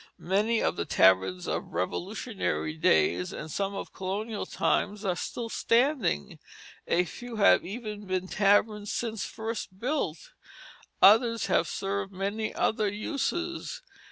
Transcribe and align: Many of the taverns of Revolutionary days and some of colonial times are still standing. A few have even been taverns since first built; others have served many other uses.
Many 0.17 0.63
of 0.63 0.77
the 0.77 0.85
taverns 0.85 1.45
of 1.47 1.73
Revolutionary 1.75 2.75
days 2.75 3.31
and 3.31 3.51
some 3.51 3.75
of 3.75 3.93
colonial 3.93 4.47
times 4.47 5.05
are 5.05 5.15
still 5.15 5.47
standing. 5.47 6.39
A 6.87 7.05
few 7.05 7.35
have 7.35 7.63
even 7.63 8.07
been 8.07 8.27
taverns 8.27 8.91
since 8.91 9.25
first 9.27 9.77
built; 9.79 10.31
others 11.03 11.45
have 11.53 11.67
served 11.67 12.11
many 12.11 12.51
other 12.51 12.89
uses. 12.91 13.83